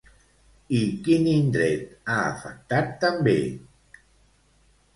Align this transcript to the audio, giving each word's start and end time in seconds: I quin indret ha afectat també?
I 0.77 0.79
quin 1.07 1.27
indret 1.33 1.93
ha 2.13 2.17
afectat 2.31 2.91
també? 3.07 3.37